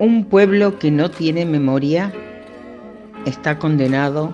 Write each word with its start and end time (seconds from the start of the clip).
Un 0.00 0.26
pueblo 0.26 0.78
que 0.78 0.92
no 0.92 1.10
tiene 1.10 1.44
memoria 1.44 2.12
está 3.26 3.58
condenado 3.58 4.32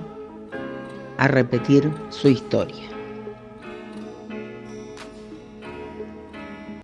a 1.17 1.27
repetir 1.27 1.91
su 2.11 2.29
historia. 2.29 2.85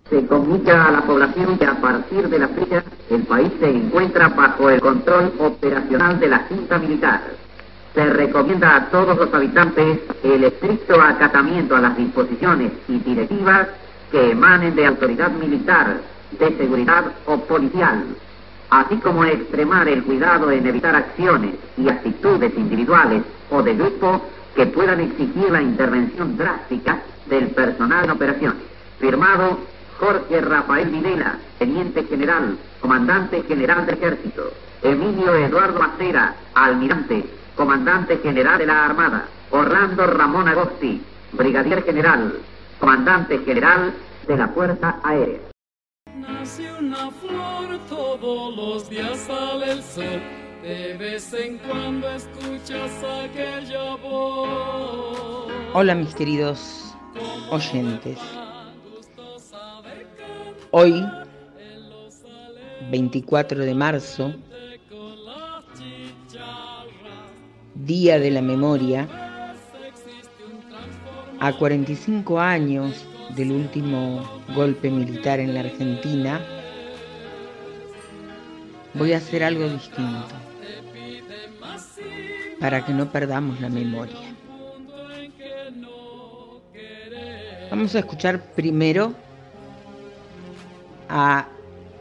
Se 0.09 0.25
comunica 0.25 0.87
a 0.87 0.91
la 0.93 1.01
población 1.01 1.59
que 1.59 1.65
a 1.65 1.79
partir 1.79 2.27
de 2.27 2.39
la 2.39 2.47
fecha 2.47 2.83
el 3.11 3.21
país 3.21 3.51
se 3.59 3.69
encuentra 3.69 4.29
bajo 4.29 4.71
el 4.71 4.81
control 4.81 5.31
operacional 5.37 6.19
de 6.19 6.29
la 6.29 6.39
Junta 6.49 6.79
Militar. 6.79 7.21
Se 7.93 8.03
recomienda 8.05 8.77
a 8.77 8.89
todos 8.89 9.15
los 9.15 9.31
habitantes 9.31 9.99
el 10.23 10.43
estricto 10.43 10.99
acatamiento 10.99 11.75
a 11.75 11.81
las 11.81 11.95
disposiciones 11.95 12.71
y 12.87 12.97
directivas 12.97 13.67
que 14.11 14.31
emanen 14.31 14.75
de 14.75 14.87
autoridad 14.87 15.29
militar, 15.33 16.01
de 16.39 16.57
seguridad 16.57 17.05
o 17.27 17.37
policial, 17.41 18.05
así 18.71 18.95
como 18.97 19.25
extremar 19.25 19.87
el 19.87 20.03
cuidado 20.03 20.49
en 20.49 20.65
evitar 20.65 20.95
acciones 20.95 21.55
y 21.77 21.89
actitudes 21.89 22.53
individuales 22.57 23.21
o 23.51 23.61
de 23.61 23.75
grupo 23.75 24.21
que 24.55 24.65
puedan 24.65 25.01
exigir 25.01 25.51
la 25.51 25.61
intervención 25.61 26.37
drástica 26.37 27.01
del 27.27 27.49
personal 27.49 28.05
en 28.05 28.11
operaciones. 28.11 28.63
Firmado 28.99 29.59
Jorge 29.99 30.41
Rafael 30.41 30.89
Videla, 30.89 31.35
Teniente 31.59 32.03
General, 32.05 32.57
Comandante 32.79 33.43
General 33.43 33.85
del 33.85 33.95
Ejército. 33.95 34.51
Emilio 34.81 35.35
Eduardo 35.35 35.77
Macera, 35.79 36.33
Almirante, 36.55 37.25
Comandante 37.55 38.17
General 38.17 38.57
de 38.57 38.65
la 38.65 38.85
Armada. 38.85 39.25
Orlando 39.51 40.07
Ramón 40.07 40.47
Agosti, 40.47 41.03
Brigadier 41.33 41.83
General, 41.83 42.33
Comandante 42.79 43.37
General 43.39 43.93
de 44.27 44.37
la 44.37 44.47
Fuerza 44.47 44.95
Aérea. 45.03 45.50
Nace 46.15 46.69
una 46.73 47.09
flor, 47.09 47.79
todos 47.87 48.55
los 48.55 48.89
días 48.89 49.17
sale 49.19 49.71
el 49.71 49.81
sol. 49.83 50.21
De 50.61 50.95
vez 50.97 51.33
en 51.33 51.57
cuando 51.59 52.09
escuchas 52.09 52.91
aquella 53.03 53.95
voz. 53.95 55.49
Hola 55.73 55.95
mis 55.95 56.13
queridos 56.13 56.93
oyentes. 57.49 58.19
Hoy, 60.71 61.05
24 62.89 63.59
de 63.63 63.73
marzo, 63.73 64.33
Día 67.73 68.19
de 68.19 68.31
la 68.31 68.41
Memoria, 68.41 69.07
a 71.39 71.53
45 71.53 72.39
años 72.39 73.07
del 73.35 73.51
último 73.51 74.27
golpe 74.55 74.89
militar 74.89 75.39
en 75.39 75.53
la 75.53 75.61
Argentina, 75.61 76.41
voy 78.93 79.13
a 79.13 79.17
hacer 79.17 79.43
algo 79.43 79.67
distinto 79.69 80.27
para 82.59 82.85
que 82.85 82.93
no 82.93 83.11
perdamos 83.11 83.59
la 83.61 83.69
memoria. 83.69 84.35
Vamos 87.69 87.95
a 87.95 87.99
escuchar 87.99 88.53
primero 88.53 89.13
a 91.09 91.47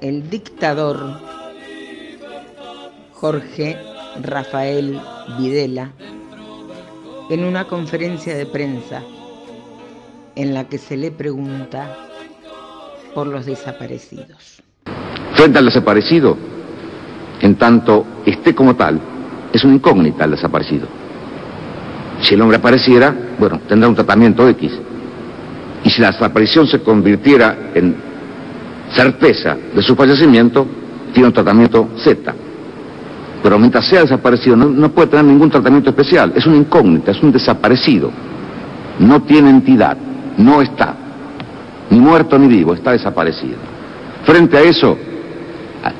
el 0.00 0.28
dictador 0.28 1.20
Jorge 3.12 3.76
Rafael 4.22 5.00
Videla 5.38 5.92
en 7.30 7.44
una 7.44 7.66
conferencia 7.66 8.36
de 8.36 8.46
prensa 8.46 9.02
en 10.34 10.54
la 10.54 10.64
que 10.64 10.78
se 10.78 10.96
le 10.96 11.10
pregunta 11.10 11.96
por 13.14 13.26
los 13.26 13.46
desaparecidos. 13.46 14.62
Frente 15.34 15.58
al 15.58 15.64
desaparecido, 15.66 16.36
en 17.40 17.54
tanto 17.56 18.04
esté 18.24 18.54
como 18.54 18.76
tal, 18.76 19.00
es 19.52 19.64
una 19.64 19.74
incógnita 19.74 20.24
el 20.24 20.32
desaparecido. 20.32 20.86
Si 22.22 22.34
el 22.34 22.42
hombre 22.42 22.58
apareciera, 22.58 23.14
bueno, 23.38 23.60
tendrá 23.66 23.88
un 23.88 23.94
tratamiento 23.94 24.46
X. 24.48 24.72
Y 25.82 25.90
si 25.90 26.02
la 26.02 26.10
desaparición 26.10 26.66
se 26.66 26.80
convirtiera 26.80 27.70
en 27.74 27.96
certeza 28.94 29.56
de 29.74 29.82
su 29.82 29.96
fallecimiento, 29.96 30.66
tiene 31.12 31.28
un 31.28 31.32
tratamiento 31.32 31.88
Z. 31.96 32.34
Pero 33.42 33.58
mientras 33.58 33.86
sea 33.86 34.02
desaparecido, 34.02 34.54
no, 34.54 34.66
no 34.66 34.90
puede 34.90 35.08
tener 35.08 35.24
ningún 35.24 35.48
tratamiento 35.48 35.90
especial. 35.90 36.32
Es 36.36 36.46
una 36.46 36.56
incógnita, 36.56 37.12
es 37.12 37.22
un 37.22 37.32
desaparecido. 37.32 38.10
No 38.98 39.22
tiene 39.22 39.48
entidad 39.48 39.96
no 40.40 40.62
está, 40.62 40.94
ni 41.90 41.98
muerto 41.98 42.38
ni 42.38 42.48
vivo, 42.48 42.74
está 42.74 42.92
desaparecido. 42.92 43.56
Frente 44.24 44.56
a 44.56 44.62
eso, 44.62 44.96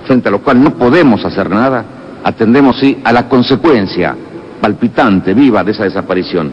frente 0.06 0.28
a 0.28 0.32
lo 0.32 0.42
cual 0.42 0.62
no 0.62 0.74
podemos 0.74 1.24
hacer 1.24 1.50
nada, 1.50 1.84
atendemos 2.24 2.78
sí 2.78 2.98
a 3.04 3.12
la 3.12 3.28
consecuencia 3.28 4.16
palpitante, 4.60 5.34
viva 5.34 5.64
de 5.64 5.72
esa 5.72 5.84
desaparición, 5.84 6.52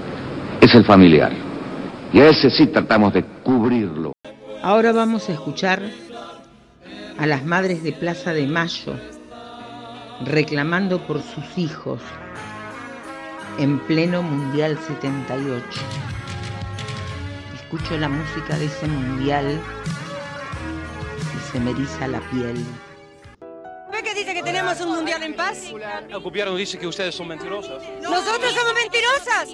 es 0.61 0.73
el 0.73 0.85
familiar. 0.85 1.31
Y 2.13 2.19
a 2.19 2.29
ese 2.29 2.49
sí 2.49 2.67
tratamos 2.67 3.13
de 3.13 3.23
cubrirlo. 3.43 4.13
Ahora 4.63 4.91
vamos 4.91 5.29
a 5.29 5.33
escuchar 5.33 5.81
a 7.17 7.25
las 7.25 7.45
madres 7.45 7.83
de 7.83 7.91
Plaza 7.91 8.33
de 8.33 8.47
Mayo 8.47 8.93
reclamando 10.25 11.05
por 11.05 11.21
sus 11.21 11.57
hijos 11.57 11.99
en 13.59 13.79
pleno 13.79 14.23
Mundial 14.23 14.77
78 14.77 15.63
escucho 17.69 17.97
la 17.97 18.07
música 18.07 18.57
de 18.57 18.66
ese 18.67 18.88
mundial 18.88 19.59
y 21.35 21.51
se 21.51 21.59
me 21.59 21.72
eriza 21.72 22.07
la 22.07 22.22
piel. 22.29 22.66
¿Ve 24.67 24.75
que 24.75 24.79
dice 24.79 24.81
que 24.81 24.81
tenemos 24.81 24.81
un 24.81 24.95
mundial 24.95 25.23
en 25.23 25.35
paz? 25.35 25.57
El 26.09 26.19
gobierno 26.19 26.55
dice 26.55 26.78
que 26.78 26.88
ustedes 26.88 27.16
son 27.16 27.28
mentirosas. 27.28 27.81
¿Nosotros 28.01 28.53
somos 28.53 28.73
mentirosas? 28.73 29.50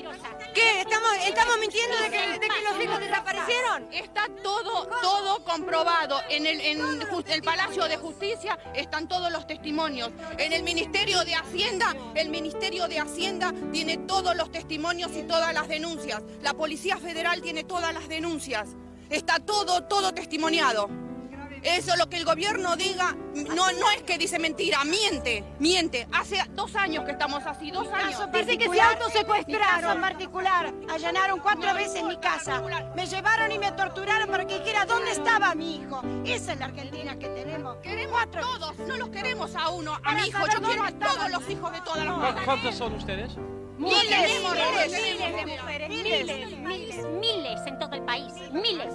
¿Qué? 0.53 0.81
¿Estamos, 0.81 1.11
estamos 1.25 1.57
mintiendo 1.59 1.97
de 1.97 2.09
que, 2.09 2.39
de 2.39 2.39
que 2.39 2.61
los 2.61 2.83
hijos 2.83 2.99
desaparecieron? 2.99 3.87
Está 3.91 4.27
todo, 4.41 4.87
todo 5.01 5.43
comprobado. 5.43 6.21
En 6.29 6.45
el, 6.45 6.61
en 6.61 6.81
el 7.27 7.41
Palacio 7.41 7.85
de 7.85 7.97
Justicia 7.97 8.57
están 8.75 9.07
todos 9.07 9.31
los 9.31 9.47
testimonios. 9.47 10.11
En 10.37 10.53
el 10.53 10.63
Ministerio 10.63 11.23
de 11.23 11.35
Hacienda, 11.35 11.95
el 12.15 12.29
Ministerio 12.29 12.87
de 12.87 12.99
Hacienda 12.99 13.53
tiene 13.71 13.97
todos 13.97 14.35
los 14.35 14.51
testimonios 14.51 15.11
y 15.15 15.23
todas 15.23 15.53
las 15.53 15.67
denuncias. 15.67 16.21
La 16.41 16.53
Policía 16.53 16.97
Federal 16.97 17.41
tiene 17.41 17.63
todas 17.63 17.93
las 17.93 18.07
denuncias. 18.07 18.69
Está 19.09 19.39
todo, 19.39 19.83
todo 19.83 20.13
testimoniado. 20.13 21.02
Eso 21.63 21.95
lo 21.95 22.09
que 22.09 22.17
el 22.17 22.25
gobierno 22.25 22.75
diga, 22.75 23.15
no, 23.33 23.71
no 23.71 23.91
es 23.91 24.03
que 24.03 24.17
dice 24.17 24.37
mentira, 24.37 24.83
miente, 24.83 25.43
miente. 25.59 26.07
Hace 26.11 26.37
dos 26.51 26.75
años 26.75 27.05
que 27.05 27.11
estamos 27.11 27.45
así, 27.45 27.71
dos 27.71 27.87
años. 27.91 28.21
Dice 28.33 28.57
que 28.57 28.69
se 28.69 28.81
autosecuestraron 28.81 29.95
en 29.95 30.01
particular. 30.01 30.73
Allanaron 30.89 31.39
cuatro 31.39 31.73
veces 31.73 32.03
mi 32.03 32.17
casa. 32.17 32.61
Me 32.95 33.05
llevaron 33.05 33.51
y 33.51 33.59
me 33.59 33.71
torturaron 33.71 34.29
para 34.29 34.45
que 34.45 34.59
dijera 34.59 34.85
dónde 34.85 35.11
estaba 35.11 35.55
mi 35.55 35.77
hijo. 35.77 36.01
Esa 36.25 36.53
es 36.53 36.59
la 36.59 36.65
Argentina 36.65 37.17
que 37.17 37.29
tenemos. 37.29 37.77
Queremos 37.77 38.21
a 38.21 38.27
todos, 38.27 38.77
no 38.79 38.97
los 38.97 39.09
queremos 39.09 39.55
a 39.55 39.69
uno, 39.69 39.97
a 40.03 40.15
mi 40.15 40.27
hijo. 40.27 40.45
Yo 40.53 40.61
quiero 40.61 40.83
a 40.83 40.91
todos 40.91 41.31
los 41.31 41.49
hijos 41.49 41.71
de 41.71 41.81
todas 41.81 42.05
las 42.05 42.17
mujeres. 42.17 42.41
¿Cuántos 42.43 42.75
son 42.75 42.93
ustedes? 42.95 43.37
Miles, 43.77 44.03
Miles, 44.03 44.21
miles, 44.91 45.35
de 45.35 45.57
mujeres, 45.57 45.89
miles, 45.89 46.57
miles, 46.59 47.05
miles 47.19 47.59
en 47.65 47.79
todo 47.79 47.95
el 47.95 48.03
país, 48.03 48.31
miles. 48.51 48.93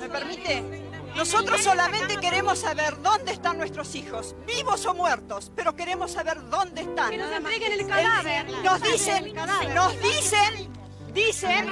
¿Me 0.00 0.08
permite? 0.08 0.83
Nosotros 1.16 1.62
solamente 1.62 2.16
queremos 2.16 2.58
saber 2.58 3.00
dónde 3.00 3.32
están 3.32 3.56
nuestros 3.58 3.94
hijos, 3.94 4.34
vivos 4.46 4.84
o 4.86 4.94
muertos, 4.94 5.52
pero 5.54 5.74
queremos 5.74 6.12
saber 6.12 6.38
dónde 6.48 6.82
están. 6.82 7.10
Que 7.10 7.18
nos 7.18 7.30
entreguen 7.30 7.72
el 7.72 7.86
cadáver. 7.86 8.50
Nos 8.64 8.82
dicen, 8.82 9.34
nos 9.74 10.00
dicen, 10.00 10.72
dicen, 11.12 11.66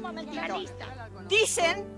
momentito. 0.00 0.56
dicen 1.28 1.97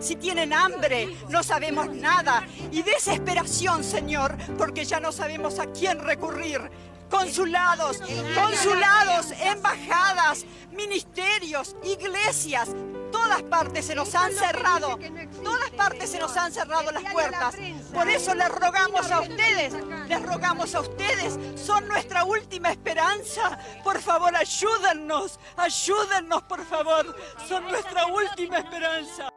si 0.00 0.16
tienen 0.16 0.52
hambre, 0.52 1.16
no 1.28 1.42
sabemos 1.42 1.88
nada. 1.94 2.46
Y 2.70 2.82
desesperación, 2.82 3.84
Señor, 3.84 4.36
porque 4.56 4.84
ya 4.84 5.00
no 5.00 5.12
sabemos 5.12 5.58
a 5.58 5.66
quién 5.66 6.00
recurrir. 6.00 6.70
Consulados, 7.10 8.02
consulados, 8.34 9.30
embajadas, 9.40 10.44
ministerios, 10.72 11.74
iglesias, 11.82 12.68
todas 13.10 13.42
partes 13.42 13.86
se 13.86 13.94
nos 13.94 14.14
han 14.14 14.32
cerrado, 14.32 14.98
todas 15.42 15.70
partes 15.70 16.10
se 16.10 16.18
nos 16.18 16.36
han 16.36 16.52
cerrado 16.52 16.90
las 16.90 17.10
puertas. 17.10 17.56
Por 17.92 18.08
eso 18.08 18.34
les 18.34 18.48
rogamos 18.48 19.10
a 19.10 19.20
ustedes, 19.20 19.72
les 20.08 20.22
rogamos 20.22 20.74
a 20.74 20.80
ustedes, 20.80 21.38
son 21.58 21.88
nuestra 21.88 22.24
última 22.24 22.70
esperanza. 22.70 23.58
Por 23.82 24.00
favor, 24.00 24.34
ayúdennos, 24.36 25.38
ayúdennos, 25.56 26.42
por 26.42 26.64
favor, 26.66 27.16
son 27.48 27.64
nuestra 27.64 28.06
última 28.06 28.58
esperanza. 28.58 29.30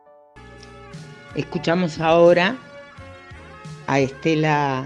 Escuchamos 1.36 2.02
ahora 2.02 2.58
a 3.88 4.00
Estela 4.02 4.86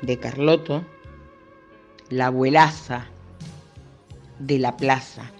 de 0.00 0.18
Carlotto, 0.18 0.84
la 2.10 2.26
abuelaza 2.26 3.06
de 4.40 4.58
la 4.58 4.76
plaza, 4.76 5.30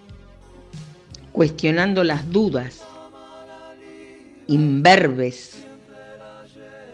cuestionando 1.33 2.05
las 2.05 2.31
dudas 2.31 2.85
imberbes 4.47 5.65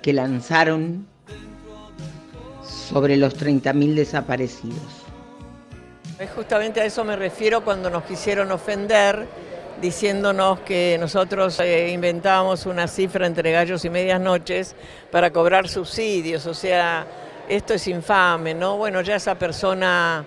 que 0.01 0.11
lanzaron 0.11 1.05
sobre 2.63 3.15
los 3.15 3.37
30.000 3.39 3.93
desaparecidos. 3.93 5.05
Justamente 6.35 6.81
a 6.81 6.85
eso 6.85 7.03
me 7.03 7.15
refiero 7.15 7.63
cuando 7.63 7.91
nos 7.91 8.03
quisieron 8.05 8.51
ofender 8.51 9.27
diciéndonos 9.81 10.59
que 10.59 10.97
nosotros 10.99 11.59
eh, 11.59 11.89
inventábamos 11.89 12.65
una 12.65 12.87
cifra 12.87 13.25
entre 13.25 13.51
gallos 13.51 13.85
y 13.85 13.89
medias 13.89 14.19
noches 14.19 14.75
para 15.11 15.31
cobrar 15.31 15.67
subsidios, 15.67 16.45
o 16.45 16.53
sea, 16.53 17.05
esto 17.47 17.73
es 17.73 17.87
infame, 17.87 18.53
¿no? 18.53 18.77
Bueno, 18.77 19.01
ya 19.01 19.15
esa 19.15 19.35
persona 19.35 20.23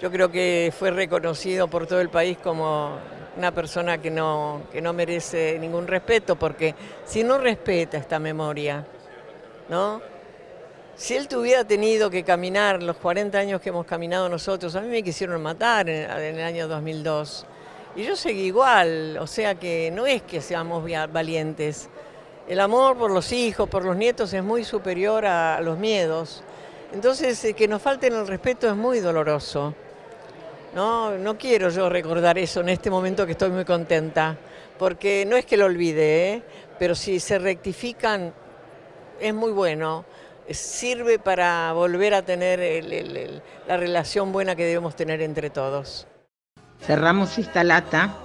yo 0.00 0.10
creo 0.10 0.30
que 0.30 0.72
fue 0.76 0.90
reconocido 0.90 1.68
por 1.68 1.86
todo 1.86 2.00
el 2.00 2.08
país 2.08 2.38
como 2.38 2.98
una 3.36 3.52
persona 3.52 3.98
que 3.98 4.10
no, 4.10 4.62
que 4.72 4.80
no 4.80 4.92
merece 4.92 5.58
ningún 5.58 5.86
respeto, 5.86 6.36
porque 6.36 6.74
si 7.04 7.22
no 7.22 7.38
respeta 7.38 7.98
esta 7.98 8.18
memoria, 8.18 8.84
¿no? 9.68 10.00
Si 10.96 11.14
él 11.14 11.28
tuviera 11.28 11.64
tenido 11.64 12.10
que 12.10 12.24
caminar 12.24 12.82
los 12.82 12.96
40 12.96 13.38
años 13.38 13.60
que 13.60 13.68
hemos 13.68 13.86
caminado 13.86 14.28
nosotros, 14.28 14.74
a 14.74 14.80
mí 14.80 14.88
me 14.88 15.02
quisieron 15.02 15.40
matar 15.42 15.88
en, 15.88 16.10
en 16.10 16.38
el 16.38 16.44
año 16.44 16.68
2002. 16.68 17.46
Y 18.00 18.04
yo 18.04 18.16
seguí 18.16 18.44
igual, 18.44 19.18
o 19.20 19.26
sea 19.26 19.56
que 19.56 19.90
no 19.94 20.06
es 20.06 20.22
que 20.22 20.40
seamos 20.40 20.82
valientes. 21.12 21.90
El 22.48 22.58
amor 22.60 22.96
por 22.96 23.10
los 23.10 23.30
hijos, 23.30 23.68
por 23.68 23.84
los 23.84 23.94
nietos 23.94 24.32
es 24.32 24.42
muy 24.42 24.64
superior 24.64 25.26
a 25.26 25.60
los 25.60 25.76
miedos. 25.76 26.42
Entonces, 26.94 27.44
eh, 27.44 27.52
que 27.52 27.68
nos 27.68 27.82
falten 27.82 28.14
el 28.14 28.26
respeto 28.26 28.70
es 28.70 28.74
muy 28.74 29.00
doloroso. 29.00 29.74
No, 30.74 31.18
no 31.18 31.36
quiero 31.36 31.68
yo 31.68 31.90
recordar 31.90 32.38
eso 32.38 32.62
en 32.62 32.70
este 32.70 32.88
momento 32.88 33.26
que 33.26 33.32
estoy 33.32 33.50
muy 33.50 33.66
contenta, 33.66 34.34
porque 34.78 35.26
no 35.26 35.36
es 35.36 35.44
que 35.44 35.58
lo 35.58 35.66
olvide, 35.66 36.32
¿eh? 36.32 36.42
pero 36.78 36.94
si 36.94 37.20
se 37.20 37.38
rectifican 37.38 38.32
es 39.20 39.34
muy 39.34 39.52
bueno, 39.52 40.06
sirve 40.48 41.18
para 41.18 41.70
volver 41.74 42.14
a 42.14 42.22
tener 42.22 42.82
la 43.68 43.76
relación 43.76 44.32
buena 44.32 44.56
que 44.56 44.64
debemos 44.64 44.96
tener 44.96 45.20
entre 45.20 45.50
todos. 45.50 46.06
Cerramos 46.86 47.38
esta 47.38 47.62
lata, 47.62 48.16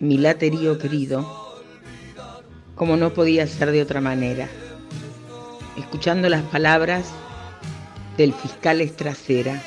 mi 0.00 0.18
laterío 0.18 0.78
querido, 0.78 1.24
como 2.74 2.96
no 2.96 3.10
podía 3.10 3.46
ser 3.46 3.70
de 3.70 3.82
otra 3.82 4.00
manera, 4.00 4.48
escuchando 5.76 6.28
las 6.28 6.42
palabras 6.42 7.10
del 8.16 8.32
fiscal 8.32 8.80
Estracera, 8.80 9.62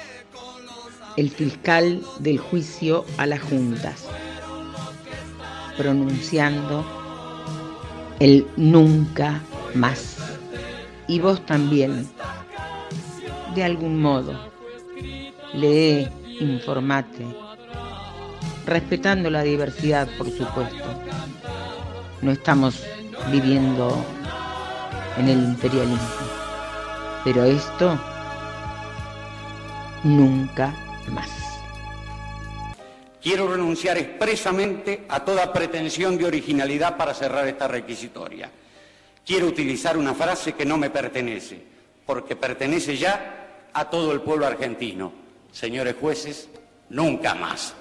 el 1.16 1.30
fiscal 1.30 2.02
del 2.20 2.40
juicio 2.40 3.06
a 3.18 3.26
las 3.26 3.42
juntas, 3.42 4.06
pronunciando 5.78 6.86
el 8.20 8.46
nunca 8.58 9.42
más. 9.74 10.18
Y 11.08 11.20
vos 11.20 11.46
también, 11.46 12.10
de 13.56 13.64
algún 13.64 14.02
modo, 14.02 14.52
lee, 15.54 16.08
informate, 16.40 17.26
respetando 18.66 19.30
la 19.30 19.42
diversidad, 19.42 20.08
por 20.18 20.30
supuesto. 20.30 20.84
No 22.22 22.32
estamos 22.32 22.84
viviendo 23.32 24.06
en 25.18 25.30
el 25.30 25.40
imperialismo, 25.40 26.00
pero 27.24 27.44
esto 27.44 28.00
nunca 30.04 30.74
más. 31.12 31.30
Quiero 33.22 33.48
renunciar 33.48 33.98
expresamente 33.98 35.06
a 35.08 35.24
toda 35.24 35.54
pretensión 35.54 36.18
de 36.18 36.26
originalidad 36.26 36.98
para 36.98 37.14
cerrar 37.14 37.48
esta 37.48 37.68
requisitoria. 37.68 38.50
Quiero 39.24 39.46
utilizar 39.46 39.96
una 39.96 40.16
frase 40.16 40.54
que 40.54 40.66
no 40.66 40.78
me 40.78 40.90
pertenece, 40.90 41.62
porque 42.06 42.36
pertenece 42.36 42.98
ya 42.98 43.70
a 43.74 43.90
todo 43.90 44.12
el 44.12 44.22
pueblo 44.22 44.48
argentino. 44.48 45.14
Señores 45.52 45.96
jueces, 46.00 46.50
nunca 46.90 47.36
más. 47.36 47.76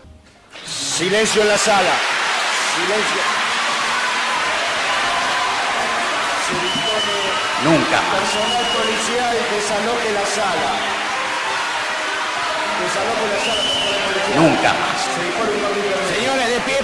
Silencio 0.66 1.42
en 1.42 1.48
la 1.48 1.58
sala. 1.58 1.92
Silencio. 2.76 3.22
Nunca 7.64 8.00
más. 8.00 8.20
Personal 8.20 8.64
policial 8.74 9.36
desaloje 9.54 10.12
la 10.12 10.26
sala. 10.26 10.70
Desaloje 12.80 13.26
la 13.30 13.40
sala. 13.44 13.62
Nunca 14.36 14.72
más. 14.72 14.98
Señores 16.16 16.48
de 16.48 16.60
pie. 16.60 16.78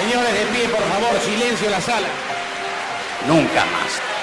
Señores 0.00 0.34
de 0.34 0.46
pie, 0.46 0.68
por 0.68 0.82
favor, 0.82 1.20
silencio 1.20 1.66
en 1.66 1.72
la 1.72 1.80
sala. 1.80 2.08
Nunca 3.26 3.64
más. 3.66 4.13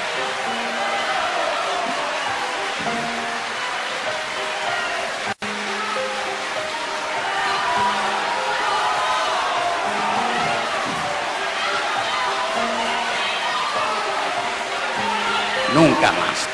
Nunca 15.73 16.11
más. 16.11 16.49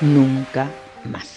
Nunca 0.00 0.68
más. 1.04 1.33